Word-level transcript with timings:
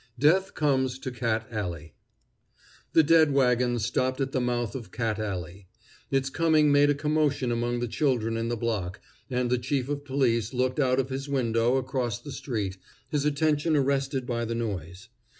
DEATH 0.17 0.55
COMES 0.55 0.97
TO 0.97 1.11
CAT 1.11 1.45
ALLEY 1.51 1.93
The 2.93 3.03
dead 3.03 3.33
wagon 3.33 3.77
stopped 3.77 4.19
at 4.19 4.31
the 4.31 4.41
mouth 4.41 4.73
of 4.73 4.91
Cat 4.91 5.19
Alley. 5.19 5.67
Its 6.09 6.31
coming 6.31 6.71
made 6.71 6.89
a 6.89 6.95
commotion 6.95 7.51
among 7.51 7.81
the 7.81 7.87
children 7.87 8.35
in 8.35 8.49
the 8.49 8.57
block, 8.57 8.99
and 9.29 9.51
the 9.51 9.59
Chief 9.59 9.89
of 9.89 10.03
Police 10.03 10.55
looked 10.55 10.79
out 10.79 10.99
of 10.99 11.09
his 11.09 11.29
window 11.29 11.77
across 11.77 12.19
the 12.19 12.31
street, 12.31 12.77
his 13.11 13.25
attention 13.25 13.75
arrested 13.75 14.25
by 14.25 14.43
the 14.43 14.55
noise. 14.55 15.09